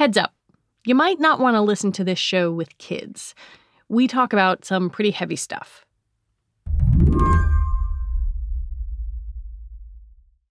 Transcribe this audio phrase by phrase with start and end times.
[0.00, 0.32] Heads up,
[0.86, 3.34] you might not want to listen to this show with kids.
[3.90, 5.84] We talk about some pretty heavy stuff.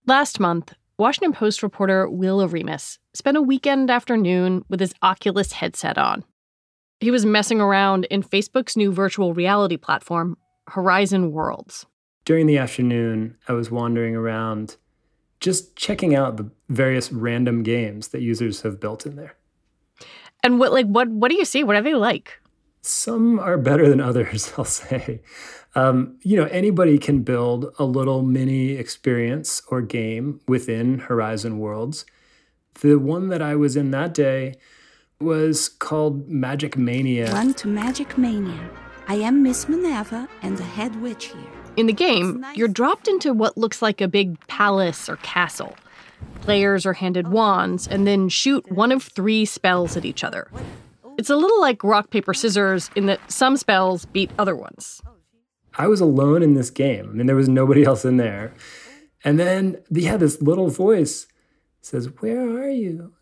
[0.05, 5.97] Last month, Washington Post reporter Will Oremus spent a weekend afternoon with his Oculus headset
[5.97, 6.23] on.
[6.99, 11.87] He was messing around in Facebook's new virtual reality platform, Horizon Worlds.
[12.23, 14.75] During the afternoon, I was wandering around
[15.39, 19.33] just checking out the various random games that users have built in there.
[20.43, 21.63] And what like what what do you see?
[21.63, 22.39] What are they like?
[22.81, 25.21] Some are better than others, I'll say.
[25.75, 32.05] Um, you know, anybody can build a little mini experience or game within Horizon Worlds.
[32.81, 34.55] The one that I was in that day
[35.19, 37.31] was called Magic Mania.
[37.33, 38.69] Run to Magic Mania.
[39.07, 41.51] I am Miss Minerva and the head witch here.
[41.75, 45.75] In the game, you're dropped into what looks like a big palace or castle.
[46.41, 50.49] Players are handed wands and then shoot one of three spells at each other.
[51.17, 55.01] It's a little like rock, paper, scissors in that some spells beat other ones.
[55.77, 57.09] I was alone in this game.
[57.09, 58.53] I mean, there was nobody else in there.
[59.23, 61.27] And then, yeah, this little voice
[61.81, 63.13] says, Where are you?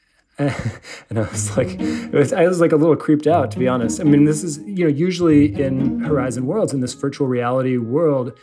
[0.38, 1.80] and I was like,
[2.12, 4.00] was, I was like a little creeped out, to be honest.
[4.00, 8.38] I mean, this is, you know, usually in Horizon Worlds, in this virtual reality world,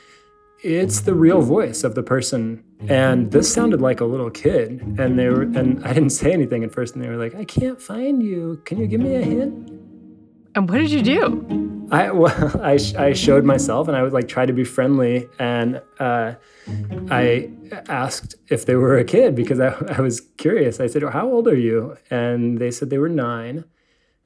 [0.65, 2.63] it's the real voice of the person.
[2.87, 4.81] And this sounded like a little kid.
[4.97, 6.95] And they were, and I didn't say anything at first.
[6.95, 8.61] And they were like, I can't find you.
[8.65, 9.69] Can you give me a hint?
[10.55, 11.87] And what did you do?
[11.91, 15.81] I well, I, I showed myself and I would like try to be friendly and
[15.99, 16.33] uh,
[17.11, 17.51] I
[17.87, 19.67] asked if they were a kid because I,
[19.97, 20.79] I was curious.
[20.79, 23.65] I said, "How old are you?" And they said they were nine.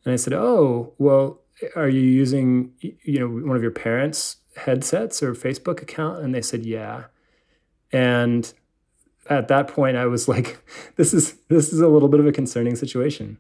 [0.05, 1.41] And I said, "Oh, well,
[1.75, 6.41] are you using you know one of your parents' headsets or Facebook account?" And they
[6.41, 7.05] said, "Yeah."
[7.91, 8.51] And
[9.29, 10.59] at that point, I was like,
[10.95, 13.37] "This is this is a little bit of a concerning situation."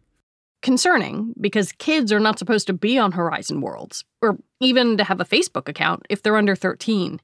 [0.61, 5.21] concerning because kids are not supposed to be on Horizon Worlds or even to have
[5.21, 7.21] a Facebook account if they're under 13.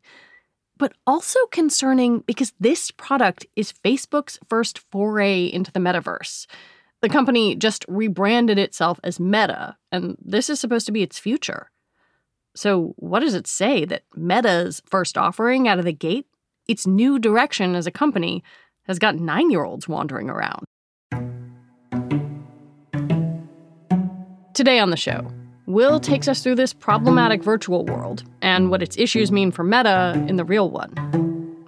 [0.77, 6.47] But also concerning because this product is Facebook's first foray into the metaverse.
[7.01, 11.69] The company just rebranded itself as Meta, and this is supposed to be its future.
[12.55, 16.25] So, what does it say that Meta's first offering out of the gate,
[16.67, 18.43] its new direction as a company,
[18.83, 20.63] has got nine year olds wandering around?
[24.53, 25.29] Today on the show,
[25.65, 30.13] Will takes us through this problematic virtual world and what its issues mean for Meta
[30.29, 30.94] in the real one.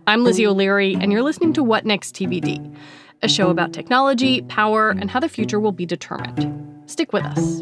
[0.08, 2.74] I'm Lizzie O'Leary, and you're listening to What Next TBD,
[3.22, 6.90] a show about technology, power, and how the future will be determined.
[6.90, 7.62] Stick with us.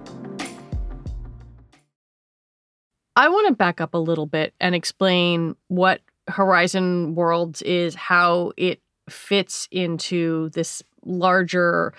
[3.21, 8.51] I want to back up a little bit and explain what Horizon Worlds is, how
[8.57, 11.93] it fits into this larger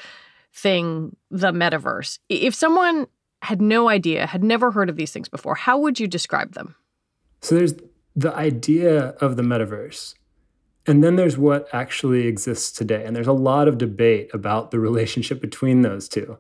[0.53, 2.19] thing, the metaverse.
[2.29, 3.07] If someone
[3.41, 6.75] had no idea, had never heard of these things before, how would you describe them?
[7.41, 7.75] So there's
[8.17, 10.15] the idea of the metaverse.
[10.89, 13.05] And then there's what actually exists today.
[13.05, 16.39] And there's a lot of debate about the relationship between those two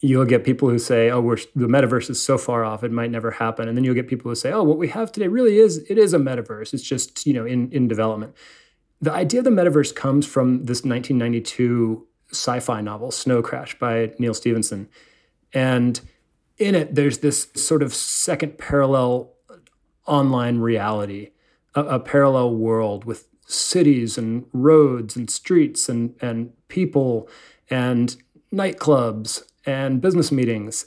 [0.00, 3.10] you'll get people who say, "Oh, we're, the metaverse is so far off; it might
[3.10, 5.58] never happen," and then you'll get people who say, "Oh, what we have today really
[5.58, 6.72] is it is a metaverse.
[6.72, 8.34] It's just you know in in development."
[9.00, 14.34] The idea of the metaverse comes from this 1992 sci-fi novel Snow Crash by Neal
[14.34, 14.88] Stephenson,
[15.52, 16.00] and
[16.58, 19.34] in it there's this sort of second parallel
[20.06, 21.30] online reality,
[21.74, 27.28] a, a parallel world with cities and roads and streets and and people
[27.70, 28.16] and
[28.52, 30.86] nightclubs and business meetings.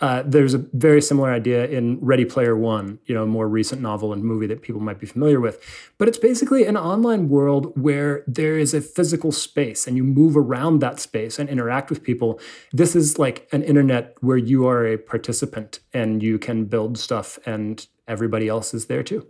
[0.00, 3.80] Uh, there's a very similar idea in Ready Player One, you know, a more recent
[3.80, 5.58] novel and movie that people might be familiar with.
[5.98, 10.36] But it's basically an online world where there is a physical space and you move
[10.36, 12.38] around that space and interact with people.
[12.72, 17.38] This is like an internet where you are a participant and you can build stuff
[17.46, 19.26] and everybody else is there too.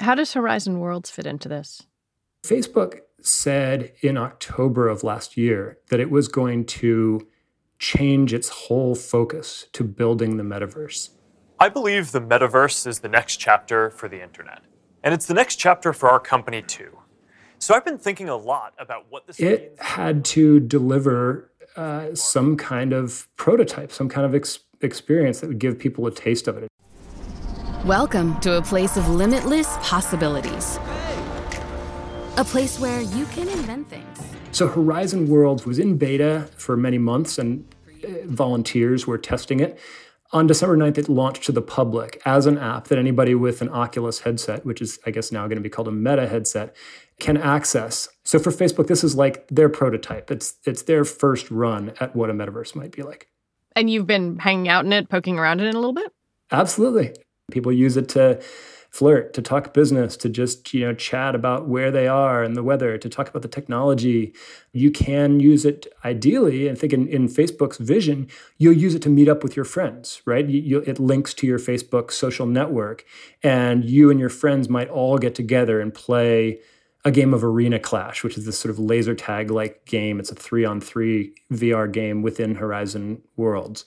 [0.00, 1.82] How does Horizon Worlds fit into this?
[2.44, 7.26] Facebook said in October of last year that it was going to
[7.78, 11.10] change its whole focus to building the metaverse.
[11.60, 14.62] I believe the metaverse is the next chapter for the internet.
[15.02, 16.98] And it's the next chapter for our company, too.
[17.58, 19.80] So I've been thinking a lot about what this it means.
[19.80, 25.58] had to deliver uh, some kind of prototype, some kind of ex- experience that would
[25.58, 26.68] give people a taste of it.
[27.84, 30.78] Welcome to a place of limitless possibilities.
[32.38, 34.20] A place where you can invent things.
[34.52, 37.66] So, Horizon Worlds was in beta for many months, and
[38.04, 39.76] uh, volunteers were testing it.
[40.30, 43.68] On December 9th, it launched to the public as an app that anybody with an
[43.70, 46.76] Oculus headset, which is, I guess, now going to be called a Meta headset,
[47.18, 48.08] can access.
[48.22, 50.30] So for Facebook, this is like their prototype.
[50.30, 53.26] It's it's their first run at what a metaverse might be like.
[53.74, 56.12] And you've been hanging out in it, poking around in it a little bit?
[56.52, 57.16] Absolutely.
[57.50, 58.40] People use it to
[58.90, 62.62] flirt, to talk business, to just, you know, chat about where they are and the
[62.62, 64.32] weather, to talk about the technology.
[64.72, 69.08] You can use it ideally, I think in, in Facebook's vision, you'll use it to
[69.10, 70.46] meet up with your friends, right?
[70.46, 73.04] You, you, it links to your Facebook social network,
[73.42, 76.60] and you and your friends might all get together and play
[77.04, 80.18] a game of Arena Clash, which is this sort of laser tag like game.
[80.18, 83.84] It's a three on three VR game within Horizon Worlds.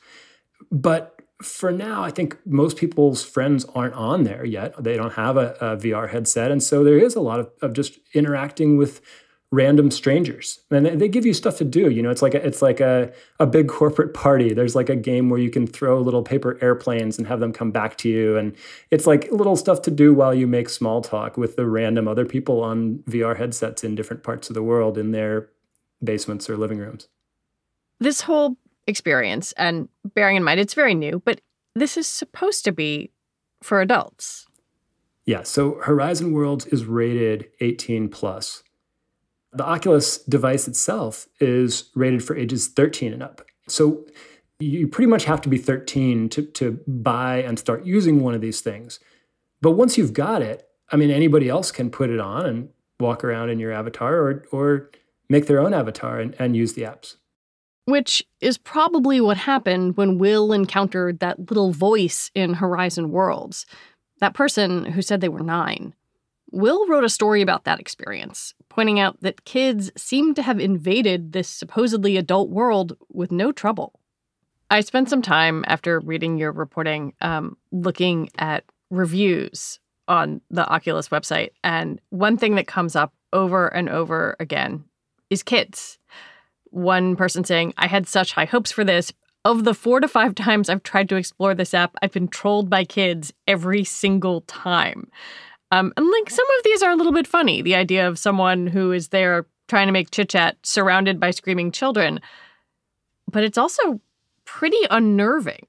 [0.72, 4.82] But for now, I think most people's friends aren't on there yet.
[4.82, 6.52] They don't have a, a VR headset.
[6.52, 9.02] And so there is a lot of, of just interacting with
[9.54, 12.62] random strangers and they give you stuff to do you know it's like a, it's
[12.62, 16.24] like a, a big corporate party there's like a game where you can throw little
[16.24, 18.56] paper airplanes and have them come back to you and
[18.92, 22.26] it's like little stuff to do while you make small talk with the random other
[22.26, 25.50] people on vr headsets in different parts of the world in their
[26.02, 27.10] basements or living rooms
[28.00, 28.56] this whole
[28.88, 31.42] experience and bearing in mind it's very new but
[31.76, 33.12] this is supposed to be
[33.62, 34.48] for adults
[35.26, 38.64] yeah so horizon worlds is rated 18 plus
[39.54, 43.42] the Oculus device itself is rated for ages 13 and up.
[43.68, 44.06] So
[44.60, 48.42] you pretty much have to be 13 to, to buy and start using one of
[48.42, 49.00] these things.
[49.62, 52.70] But once you've got it, I mean, anybody else can put it on and
[53.00, 54.92] walk around in your avatar or, or
[55.30, 57.16] make their own avatar and, and use the apps.
[57.92, 63.66] Which is probably what happened when Will encountered that little voice in Horizon Worlds,
[64.22, 65.94] that person who said they were nine.
[66.54, 71.34] Will wrote a story about that experience, pointing out that kids seem to have invaded
[71.34, 74.00] this supposedly adult world with no trouble.
[74.70, 81.10] I spent some time after reading your reporting um, looking at reviews on the Oculus
[81.10, 84.86] website, and one thing that comes up over and over again
[85.30, 85.98] is kids.
[86.72, 89.14] One person saying, I had such high hopes for this.
[89.44, 92.70] Of the four to five times I've tried to explore this app, I've been trolled
[92.70, 95.10] by kids every single time.
[95.72, 97.62] Um, and like some of these are a little bit funny.
[97.62, 101.72] The idea of someone who is there trying to make chit chat surrounded by screaming
[101.72, 102.20] children,
[103.32, 104.02] but it's also
[104.44, 105.66] pretty unnerving.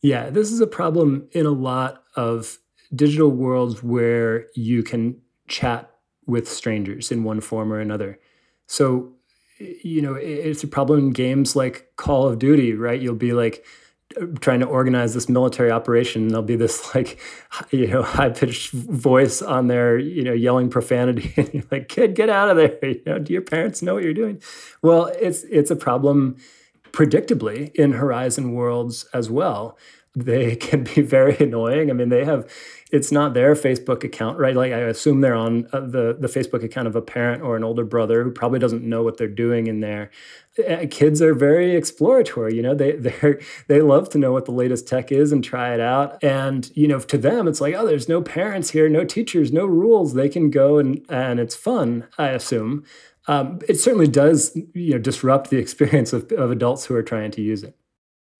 [0.00, 2.58] Yeah, this is a problem in a lot of
[2.94, 5.90] digital worlds where you can chat
[6.26, 8.18] with strangers in one form or another.
[8.66, 9.12] So,
[9.58, 13.00] you know, it's a problem in games like Call of Duty, right?
[13.00, 13.64] You'll be like,
[14.40, 17.18] trying to organize this military operation there'll be this like
[17.70, 22.14] you know high pitched voice on there you know yelling profanity and you're like kid
[22.14, 24.40] get out of there you know do your parents know what you're doing
[24.82, 26.36] well it's it's a problem
[26.92, 29.76] predictably in horizon worlds as well
[30.14, 31.90] they can be very annoying.
[31.90, 32.48] I mean, they have
[32.92, 34.54] it's not their Facebook account, right?
[34.54, 37.64] Like I assume they're on uh, the the Facebook account of a parent or an
[37.64, 40.10] older brother who probably doesn't know what they're doing in there.
[40.68, 42.74] Uh, kids are very exploratory, you know.
[42.74, 43.34] They they
[43.66, 46.22] they love to know what the latest tech is and try it out.
[46.22, 49.66] And you know, to them, it's like, oh, there's no parents here, no teachers, no
[49.66, 50.14] rules.
[50.14, 52.06] They can go and and it's fun.
[52.18, 52.84] I assume.
[53.26, 57.30] Um, it certainly does, you know, disrupt the experience of, of adults who are trying
[57.32, 57.76] to use it.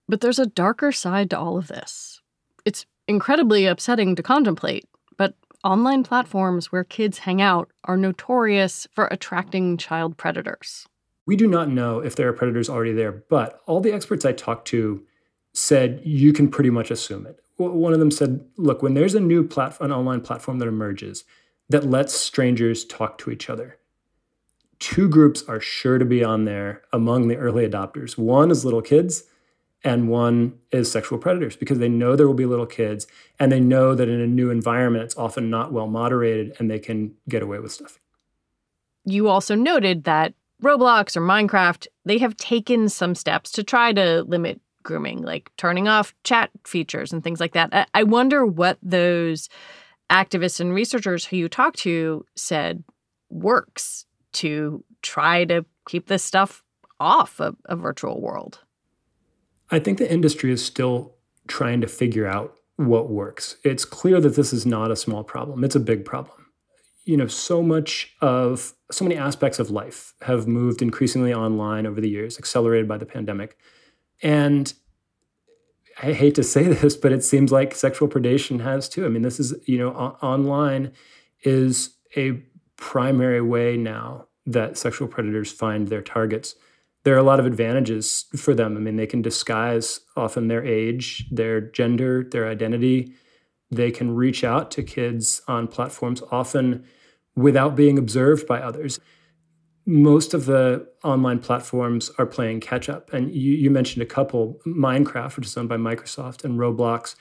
[0.08, 2.20] But there's a darker side to all of this.
[2.64, 9.06] It's incredibly upsetting to contemplate, but online platforms where kids hang out are notorious for
[9.10, 10.86] attracting child predators.
[11.26, 14.32] We do not know if there are predators already there, but all the experts I
[14.32, 15.02] talked to
[15.54, 17.40] said you can pretty much assume it.
[17.56, 21.24] One of them said, look, when there's a new platform, an online platform that emerges
[21.70, 23.78] that lets strangers talk to each other,
[24.80, 28.18] two groups are sure to be on there among the early adopters.
[28.18, 29.24] One is little kids,
[29.84, 33.06] and one is sexual predators because they know there will be little kids
[33.38, 36.78] and they know that in a new environment it's often not well moderated and they
[36.78, 38.00] can get away with stuff.
[39.04, 44.22] You also noted that Roblox or Minecraft, they have taken some steps to try to
[44.22, 47.88] limit grooming, like turning off chat features and things like that.
[47.92, 49.48] I wonder what those
[50.10, 52.84] activists and researchers who you talked to said
[53.30, 56.62] works to try to keep this stuff
[57.00, 58.60] off a, a virtual world.
[59.74, 61.16] I think the industry is still
[61.48, 63.56] trying to figure out what works.
[63.64, 66.46] It's clear that this is not a small problem, it's a big problem.
[67.04, 72.00] You know, so much of so many aspects of life have moved increasingly online over
[72.00, 73.58] the years, accelerated by the pandemic.
[74.22, 74.72] And
[76.00, 79.04] I hate to say this, but it seems like sexual predation has too.
[79.04, 80.92] I mean, this is, you know, o- online
[81.42, 82.40] is a
[82.76, 86.54] primary way now that sexual predators find their targets
[87.04, 88.76] there are a lot of advantages for them.
[88.76, 93.12] I mean, they can disguise often their age, their gender, their identity.
[93.70, 96.84] They can reach out to kids on platforms often
[97.36, 99.00] without being observed by others.
[99.86, 103.12] Most of the online platforms are playing catch up.
[103.12, 107.16] And you, you mentioned a couple Minecraft, which is owned by Microsoft, and Roblox.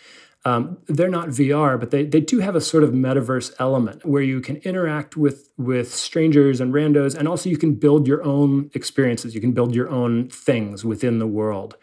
[0.45, 4.21] Um, they're not VR, but they, they do have a sort of metaverse element where
[4.21, 8.69] you can interact with with strangers and randos, and also you can build your own
[8.73, 9.33] experiences.
[9.33, 11.77] You can build your own things within the world.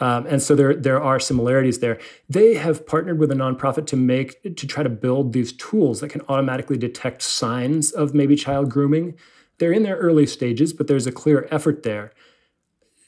[0.00, 1.98] Um, and so there there are similarities there.
[2.28, 6.08] They have partnered with a nonprofit to make to try to build these tools that
[6.08, 9.14] can automatically detect signs of maybe child grooming.
[9.58, 12.12] They're in their early stages, but there's a clear effort there.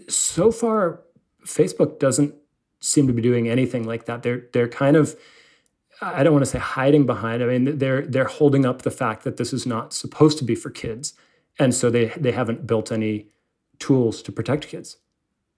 [0.09, 1.01] So far,
[1.45, 2.35] Facebook doesn't
[2.81, 4.23] seem to be doing anything like that.
[4.23, 5.17] They're they're kind of
[6.01, 7.43] I don't want to say hiding behind.
[7.43, 10.55] I mean, they're they're holding up the fact that this is not supposed to be
[10.55, 11.15] for kids,
[11.59, 13.29] and so they they haven't built any
[13.79, 14.99] tools to protect kids.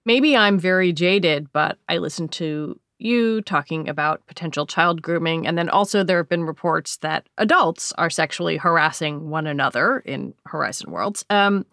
[0.05, 5.57] Maybe I'm very jaded, but I listened to you talking about potential child grooming, and
[5.57, 10.91] then also there have been reports that adults are sexually harassing one another in Horizon
[10.91, 11.25] Worlds.
[11.29, 11.65] Um,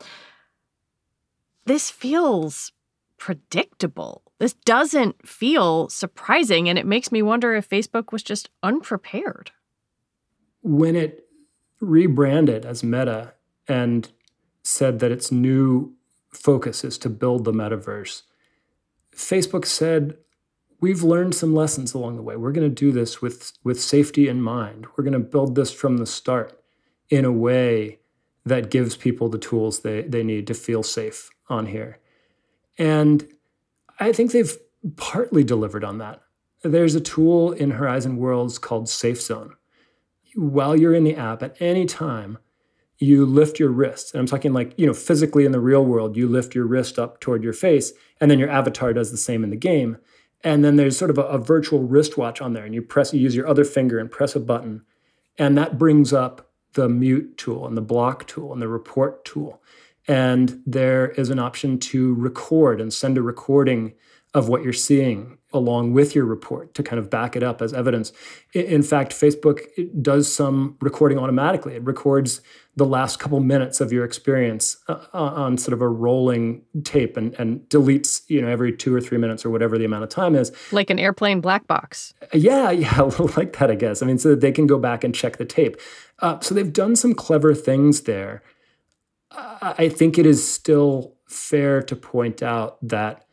[1.67, 2.73] this feels
[3.19, 4.23] predictable.
[4.39, 9.51] This doesn't feel surprising, and it makes me wonder if Facebook was just unprepared.
[10.63, 11.29] When it
[11.81, 13.35] rebranded as Meta
[13.67, 14.11] and
[14.63, 15.95] said that its new
[16.31, 18.23] focus is to build the metaverse,
[19.15, 20.19] Facebook said,
[20.79, 22.37] We've learned some lessons along the way.
[22.37, 24.87] We're going to do this with, with safety in mind.
[24.95, 26.61] We're going to build this from the start
[27.09, 28.01] in a way
[28.45, 31.99] that gives people the tools they, they need to feel safe on here.
[32.79, 33.27] And
[33.99, 34.57] I think they've
[34.97, 36.23] partly delivered on that.
[36.63, 39.55] There's a tool in Horizon Worlds called Safe Zone.
[40.35, 42.39] While you're in the app at any time,
[42.99, 44.13] you lift your wrist.
[44.13, 46.99] And I'm talking like, you know, physically in the real world, you lift your wrist
[46.99, 49.99] up toward your face, and then your avatar does the same in the game.
[50.43, 53.21] And then there's sort of a, a virtual wristwatch on there, and you press, you
[53.21, 54.83] use your other finger and press a button,
[55.39, 59.63] and that brings up the mute tool and the block tool and the report tool.
[60.09, 63.95] And there is an option to record and send a recording
[64.35, 67.73] of what you're seeing along with your report to kind of back it up as
[67.73, 68.13] evidence.
[68.53, 69.61] In fact, Facebook
[70.03, 71.75] does some recording automatically.
[71.75, 72.43] It records
[72.77, 77.17] the last couple minutes of your experience uh, uh, on sort of a rolling tape
[77.17, 80.11] and, and deletes, you know, every two or three minutes or whatever the amount of
[80.11, 80.53] time is.
[80.73, 82.13] Like an airplane black box.
[82.35, 83.01] Yeah, yeah,
[83.37, 84.03] like that, I guess.
[84.03, 85.79] I mean, so that they can go back and check the tape.
[86.19, 88.43] Uh, so they've done some clever things there
[89.37, 93.27] I think it is still fair to point out that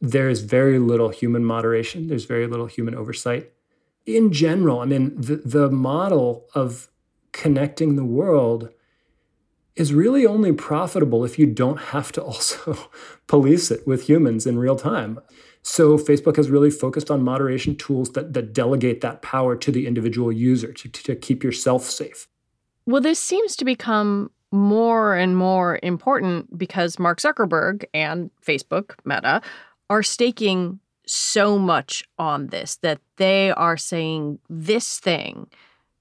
[0.00, 3.52] there is very little human moderation, there's very little human oversight.
[4.06, 6.88] In general, I mean, the, the model of
[7.32, 8.70] connecting the world
[9.76, 12.90] is really only profitable if you don't have to also
[13.26, 15.20] police it with humans in real time.
[15.62, 19.86] So Facebook has really focused on moderation tools that, that delegate that power to the
[19.86, 22.28] individual user to, to keep yourself safe.
[22.86, 29.42] Well, this seems to become more and more important because Mark Zuckerberg and Facebook, Meta,
[29.88, 35.48] are staking so much on this that they are saying this thing,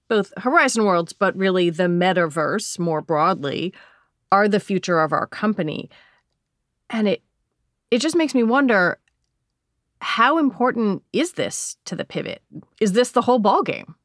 [0.07, 3.73] both Horizon Worlds, but really the metaverse more broadly,
[4.31, 5.89] are the future of our company.
[6.89, 7.21] And it
[7.91, 8.99] it just makes me wonder
[10.01, 12.41] how important is this to the pivot?
[12.79, 13.95] Is this the whole ballgame?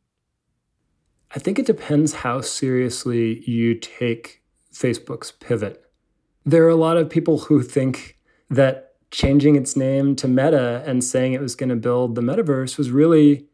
[1.35, 5.85] I think it depends how seriously you take Facebook's pivot.
[6.45, 8.19] There are a lot of people who think
[8.51, 12.79] that changing its name to Meta and saying it was going to build the metaverse
[12.79, 13.47] was really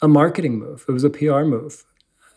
[0.00, 0.84] a marketing move.
[0.88, 1.84] It was a PR move.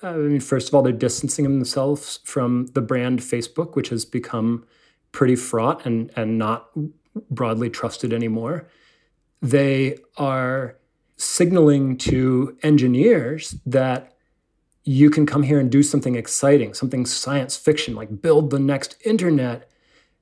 [0.04, 4.66] I mean, first of all, they're distancing themselves from the brand Facebook, which has become
[5.12, 6.70] pretty fraught and, and not
[7.32, 8.68] broadly trusted anymore.
[9.42, 10.78] They are
[11.18, 14.15] signaling to engineers that
[14.86, 18.96] you can come here and do something exciting, something science fiction, like build the next
[19.04, 19.70] internet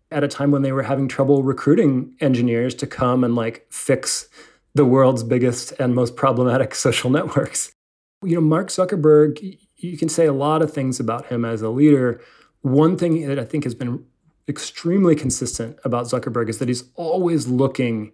[0.09, 4.29] at a time when they were having trouble recruiting engineers to come and like fix
[4.73, 7.73] the world's biggest and most problematic social networks.
[8.23, 11.69] You know, Mark Zuckerberg, you can say a lot of things about him as a
[11.69, 12.21] leader.
[12.61, 14.05] One thing that I think has been
[14.47, 18.13] extremely consistent about Zuckerberg is that he's always looking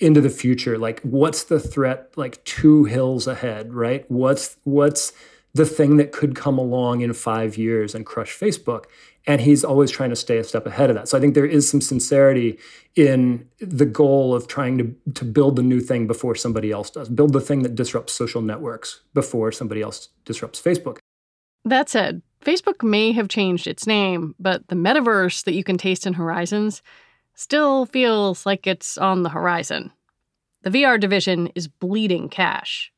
[0.00, 5.12] into the future like what's the threat like two hills ahead right what's what's
[5.54, 8.84] the thing that could come along in 5 years and crush Facebook
[9.28, 11.06] and he's always trying to stay a step ahead of that.
[11.06, 12.58] So I think there is some sincerity
[12.96, 17.10] in the goal of trying to, to build the new thing before somebody else does,
[17.10, 20.96] build the thing that disrupts social networks before somebody else disrupts Facebook.
[21.66, 26.06] That said, Facebook may have changed its name, but the metaverse that you can taste
[26.06, 26.82] in Horizons
[27.34, 29.92] still feels like it's on the horizon.
[30.62, 32.92] The VR division is bleeding cash.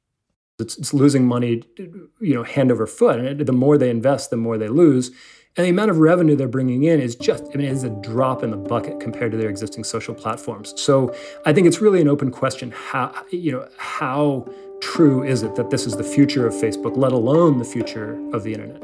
[0.60, 3.20] It's, it's losing money, you know, hand over foot.
[3.20, 5.10] And the more they invest, the more they lose.
[5.56, 7.90] And the amount of revenue they're bringing in is just, I mean, it is a
[7.90, 10.72] drop in the bucket compared to their existing social platforms.
[10.80, 11.14] So
[11.44, 14.48] I think it's really an open question how, you know, how
[14.80, 18.44] true is it that this is the future of Facebook, let alone the future of
[18.44, 18.82] the internet?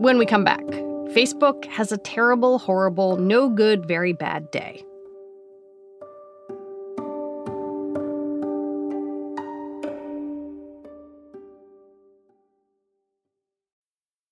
[0.00, 0.64] When we come back,
[1.14, 4.82] Facebook has a terrible, horrible, no good, very bad day.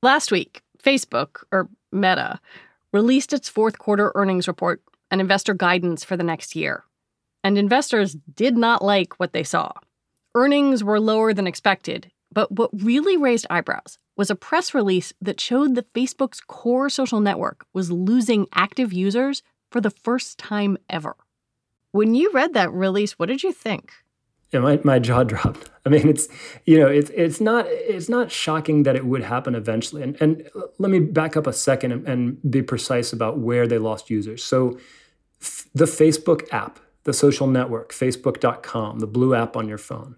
[0.00, 2.38] Last week, Facebook, or Meta,
[2.92, 4.80] released its fourth quarter earnings report
[5.10, 6.84] and investor guidance for the next year.
[7.42, 9.72] And investors did not like what they saw.
[10.36, 15.40] Earnings were lower than expected, but what really raised eyebrows was a press release that
[15.40, 21.16] showed that Facebook's core social network was losing active users for the first time ever.
[21.90, 23.92] When you read that release, what did you think?
[24.52, 25.70] Yeah, my, my jaw dropped.
[25.84, 26.28] I mean, it's
[26.64, 30.02] you know, it's it's not it's not shocking that it would happen eventually.
[30.02, 33.78] And and let me back up a second and, and be precise about where they
[33.78, 34.42] lost users.
[34.44, 34.78] So,
[35.40, 40.16] f- the Facebook app, the social network, Facebook.com, the blue app on your phone,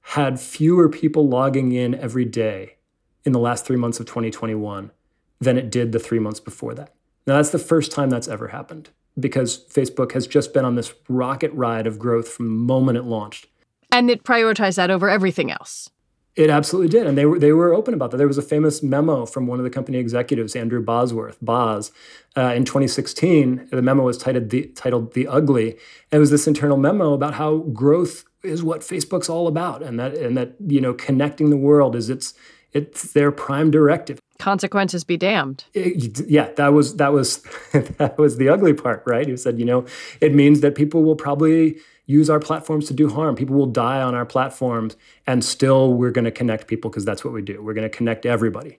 [0.00, 2.76] had fewer people logging in every day
[3.24, 4.92] in the last three months of 2021
[5.40, 6.94] than it did the three months before that.
[7.26, 10.92] Now, that's the first time that's ever happened because Facebook has just been on this
[11.08, 13.46] rocket ride of growth from the moment it launched.
[13.90, 15.90] And it prioritized that over everything else.
[16.34, 18.18] It absolutely did, and they were they were open about that.
[18.18, 21.92] There was a famous memo from one of the company executives, Andrew Bosworth, Boz,
[22.36, 23.68] uh, in 2016.
[23.70, 25.78] The memo was titled "The titled The Ugly."
[26.12, 30.14] It was this internal memo about how growth is what Facebook's all about, and that
[30.14, 32.34] and that you know connecting the world is its
[32.74, 35.64] it's their prime directive consequences be damned.
[35.74, 39.26] Eh, it, yeah, that was that was that was the ugly part, right?
[39.26, 39.86] He said, you know,
[40.20, 43.34] it means that people will probably use our platforms to do harm.
[43.34, 44.96] People will die on our platforms,
[45.26, 47.62] and still we're going to connect people because that's what we do.
[47.62, 48.78] We're going to connect everybody.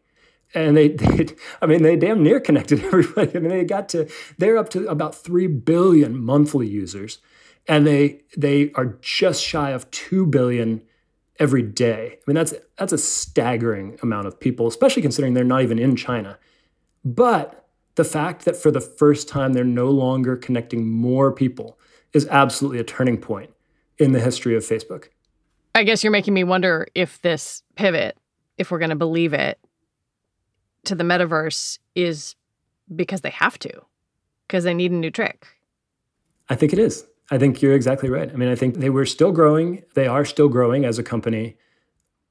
[0.54, 1.28] And they, they,
[1.62, 3.32] I mean, they damn near connected everybody.
[3.36, 7.20] I mean, they got to, they're up to about three billion monthly users,
[7.68, 10.82] and they they are just shy of two billion
[11.40, 12.18] every day.
[12.18, 15.96] I mean, that's that's a staggering amount of people, especially considering they're not even in
[15.96, 16.38] China.
[17.06, 21.80] But the fact that for the first time they're no longer connecting more people
[22.14, 23.52] is absolutely a turning point
[23.98, 25.06] in the history of Facebook.
[25.76, 28.18] I guess you're making me wonder if this pivot,
[28.58, 29.60] if we're going to believe it,
[30.86, 32.36] to the metaverse is
[32.96, 33.82] because they have to,
[34.48, 35.48] because they need a new trick.
[36.50, 37.06] I think it is.
[37.30, 38.32] I think you're exactly right.
[38.32, 39.84] I mean, I think they were still growing.
[39.96, 41.58] They are still growing as a company,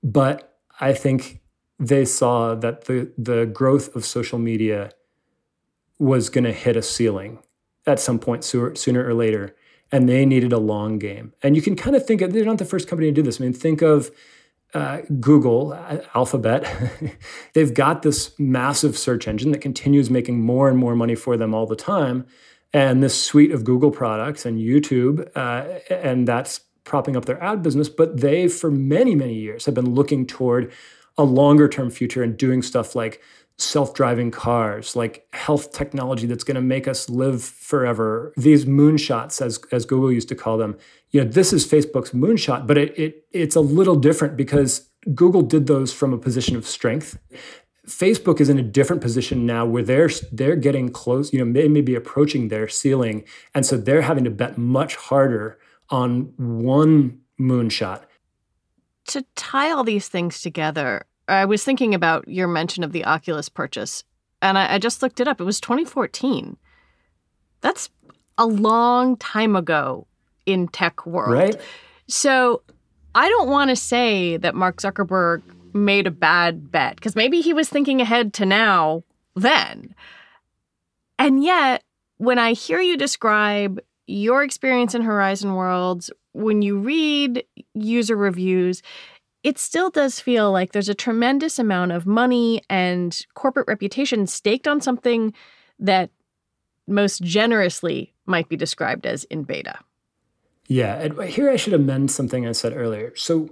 [0.03, 1.41] but I think
[1.79, 4.91] they saw that the the growth of social media
[5.99, 7.39] was going to hit a ceiling
[7.87, 9.55] at some point sooner, or later,
[9.93, 11.33] and they needed a long game.
[11.43, 13.41] And you can kind of think of they're not the first company to do this.
[13.41, 14.11] I mean, think of
[14.75, 16.67] uh, Google, uh, Alphabet,
[17.55, 21.55] they've got this massive search engine that continues making more and more money for them
[21.55, 22.27] all the time.
[22.77, 27.63] And this suite of Google products and YouTube, uh, and that's propping up their ad
[27.63, 27.89] business.
[27.89, 30.71] But they, for many, many years, have been looking toward
[31.17, 33.23] a longer term future and doing stuff like
[33.57, 38.35] self-driving cars, like health technology that's going to make us live forever.
[38.37, 40.77] These moonshots, as as Google used to call them,
[41.13, 45.41] you know, this is Facebook's moonshot, but it, it it's a little different because Google
[45.41, 47.19] did those from a position of strength.
[47.87, 51.63] Facebook is in a different position now where they're they're getting close, you know, they
[51.63, 55.59] may, maybe approaching their ceiling, and so they're having to bet much harder
[55.91, 58.03] on one moonshot.
[59.09, 63.49] To tie all these things together, I was thinking about your mention of the Oculus
[63.49, 64.03] purchase,
[64.43, 65.41] and I, I just looked it up.
[65.41, 66.57] It was 2014.
[67.61, 67.89] That's
[68.37, 70.07] a long time ago
[70.45, 71.33] in tech world.
[71.33, 71.61] Right.
[72.09, 72.63] So
[73.15, 75.43] I don't want to say that Mark Zuckerberg
[75.77, 79.95] made a bad bet because maybe he was thinking ahead to now then.
[81.19, 81.83] And yet,
[82.19, 88.83] when I hear you describe your experience in Horizon Worlds, when you read user reviews,
[89.43, 94.67] it still does feel like there's a tremendous amount of money and corporate reputation staked
[94.67, 95.33] on something
[95.79, 96.11] that
[96.87, 99.79] most generously might be described as in beta.
[100.69, 103.15] Yeah, and here I should amend something I said earlier.
[103.15, 103.51] So,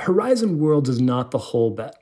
[0.00, 1.96] Horizon Worlds is not the whole bet.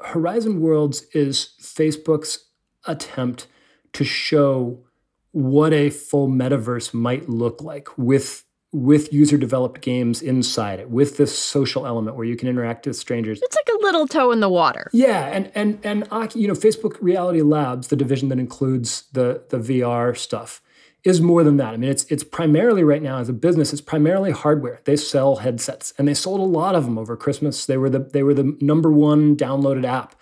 [0.00, 2.46] Horizon Worlds is Facebook's
[2.86, 3.46] attempt
[3.92, 4.84] to show
[5.32, 11.16] what a full metaverse might look like with with user developed games inside it with
[11.16, 14.40] this social element where you can interact with strangers it's like a little toe in
[14.40, 19.04] the water yeah and and and you know facebook reality labs the division that includes
[19.12, 20.60] the the vr stuff
[21.04, 23.82] is more than that i mean it's it's primarily right now as a business it's
[23.82, 27.76] primarily hardware they sell headsets and they sold a lot of them over christmas they
[27.76, 30.14] were the they were the number one downloaded app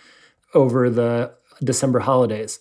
[0.55, 2.59] over the december holidays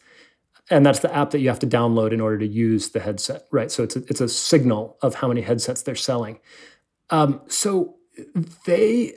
[0.69, 3.45] and that's the app that you have to download in order to use the headset,
[3.51, 3.71] right?
[3.71, 6.39] So it's a, it's a signal of how many headsets they're selling.
[7.11, 7.97] Um, so
[8.65, 9.13] they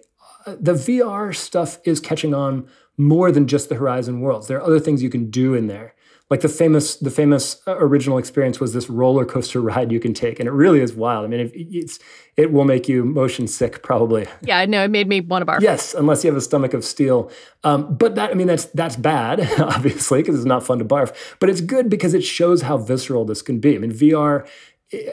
[0.47, 4.47] uh, the VR stuff is catching on more than just the Horizon Worlds.
[4.47, 5.95] There are other things you can do in there
[6.31, 10.15] like the famous the famous uh, original experience was this roller coaster ride you can
[10.15, 11.99] take and it really is wild i mean it's
[12.37, 15.61] it will make you motion sick probably yeah no it made me want to barf
[15.61, 17.31] yes unless you have a stomach of steel
[17.65, 21.15] um, but that i mean that's that's bad obviously because it's not fun to barf
[21.41, 24.47] but it's good because it shows how visceral this can be i mean vr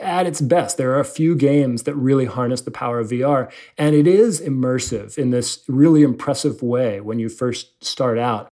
[0.01, 0.77] at its best.
[0.77, 4.39] There are a few games that really harness the power of VR, and it is
[4.39, 8.47] immersive in this really impressive way when you first start out.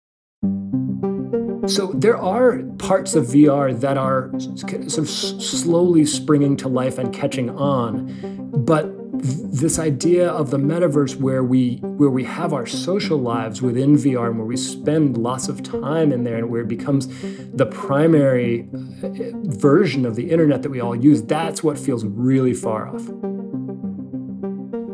[1.67, 7.13] So there are parts of VR that are sort of slowly springing to life and
[7.13, 8.91] catching on, but
[9.23, 14.28] this idea of the metaverse where we where we have our social lives within VR
[14.28, 17.08] and where we spend lots of time in there and where it becomes
[17.54, 18.67] the primary
[19.02, 19.10] uh,
[19.43, 23.08] version of the internet that we all use that's what feels really far off.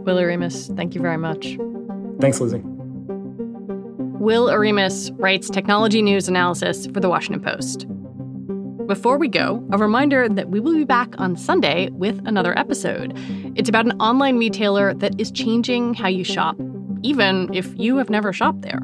[0.05, 1.57] Will Oremus, thank you very much.
[2.19, 2.63] Thanks Lizzie.
[4.19, 7.87] Will Oremus writes technology news analysis for The Washington Post.
[8.85, 13.13] Before we go, a reminder that we will be back on Sunday with another episode.
[13.55, 16.57] It's about an online retailer that is changing how you shop,
[17.01, 18.81] even if you have never shopped there.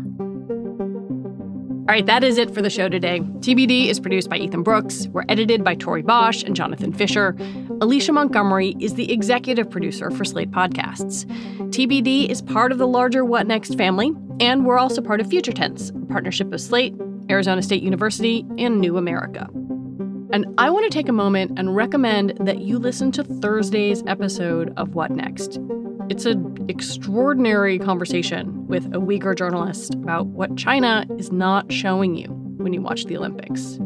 [1.88, 3.20] All right, that is it for the show today.
[3.20, 5.08] TBD is produced by Ethan Brooks.
[5.08, 7.36] We're edited by Tori Bosch and Jonathan Fisher.
[7.82, 11.26] Alicia Montgomery is the executive producer for Slate Podcasts.
[11.72, 15.52] TBD is part of the larger What Next family, and we're also part of Future
[15.52, 16.94] Tense, a partnership of Slate,
[17.30, 19.48] Arizona State University, and New America.
[20.32, 24.74] And I want to take a moment and recommend that you listen to Thursday's episode
[24.76, 25.60] of What Next.
[26.10, 32.28] It's an extraordinary conversation with a Uyghur journalist about what China is not showing you
[32.58, 33.80] when you watch the Olympics.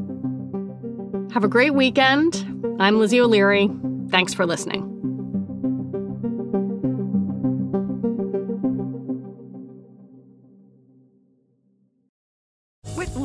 [1.33, 2.45] Have a great weekend.
[2.79, 3.69] I'm Lizzie O'Leary.
[4.09, 4.98] Thanks for listening.